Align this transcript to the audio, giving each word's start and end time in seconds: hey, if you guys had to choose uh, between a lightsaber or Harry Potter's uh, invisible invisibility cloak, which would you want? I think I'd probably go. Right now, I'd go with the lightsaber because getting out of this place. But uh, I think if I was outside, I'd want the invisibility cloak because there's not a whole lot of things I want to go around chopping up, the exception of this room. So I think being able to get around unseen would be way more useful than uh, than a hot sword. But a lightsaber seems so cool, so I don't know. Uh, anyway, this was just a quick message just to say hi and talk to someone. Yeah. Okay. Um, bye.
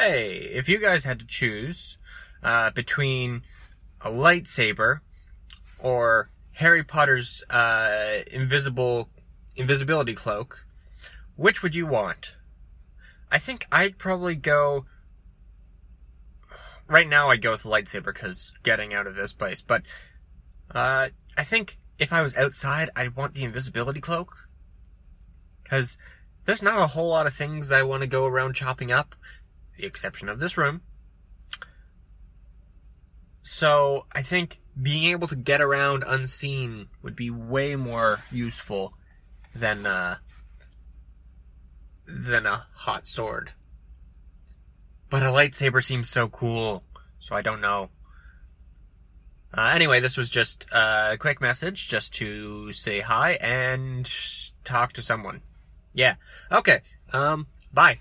hey, 0.00 0.50
if 0.54 0.68
you 0.68 0.78
guys 0.78 1.04
had 1.04 1.18
to 1.18 1.26
choose 1.26 1.98
uh, 2.42 2.70
between 2.70 3.42
a 4.00 4.10
lightsaber 4.10 5.00
or 5.78 6.30
Harry 6.52 6.82
Potter's 6.82 7.42
uh, 7.50 8.20
invisible 8.30 9.10
invisibility 9.56 10.14
cloak, 10.14 10.64
which 11.36 11.62
would 11.62 11.74
you 11.74 11.86
want? 11.86 12.32
I 13.30 13.38
think 13.38 13.66
I'd 13.70 13.98
probably 13.98 14.34
go. 14.34 14.86
Right 16.88 17.08
now, 17.08 17.28
I'd 17.28 17.42
go 17.42 17.52
with 17.52 17.62
the 17.62 17.68
lightsaber 17.68 18.06
because 18.06 18.52
getting 18.62 18.94
out 18.94 19.06
of 19.06 19.14
this 19.14 19.32
place. 19.32 19.60
But 19.60 19.82
uh, 20.74 21.08
I 21.36 21.44
think 21.44 21.78
if 21.98 22.12
I 22.12 22.22
was 22.22 22.34
outside, 22.36 22.90
I'd 22.96 23.16
want 23.16 23.34
the 23.34 23.44
invisibility 23.44 24.00
cloak 24.00 24.48
because 25.62 25.98
there's 26.46 26.62
not 26.62 26.80
a 26.80 26.88
whole 26.88 27.10
lot 27.10 27.26
of 27.26 27.34
things 27.34 27.70
I 27.70 27.82
want 27.82 28.00
to 28.00 28.06
go 28.06 28.26
around 28.26 28.54
chopping 28.54 28.90
up, 28.90 29.14
the 29.80 29.86
exception 29.86 30.28
of 30.28 30.38
this 30.38 30.56
room. 30.56 30.82
So 33.42 34.06
I 34.12 34.22
think 34.22 34.60
being 34.80 35.04
able 35.04 35.28
to 35.28 35.36
get 35.36 35.60
around 35.60 36.04
unseen 36.06 36.88
would 37.02 37.16
be 37.16 37.30
way 37.30 37.76
more 37.76 38.20
useful 38.30 38.94
than 39.54 39.86
uh, 39.86 40.18
than 42.06 42.46
a 42.46 42.66
hot 42.74 43.06
sword. 43.06 43.52
But 45.08 45.22
a 45.22 45.26
lightsaber 45.26 45.82
seems 45.82 46.08
so 46.08 46.28
cool, 46.28 46.84
so 47.18 47.34
I 47.34 47.42
don't 47.42 47.60
know. 47.60 47.90
Uh, 49.52 49.70
anyway, 49.74 49.98
this 49.98 50.16
was 50.16 50.30
just 50.30 50.64
a 50.70 51.16
quick 51.18 51.40
message 51.40 51.88
just 51.88 52.14
to 52.14 52.72
say 52.72 53.00
hi 53.00 53.32
and 53.32 54.08
talk 54.64 54.92
to 54.92 55.02
someone. 55.02 55.42
Yeah. 55.92 56.14
Okay. 56.52 56.82
Um, 57.12 57.48
bye. 57.72 57.98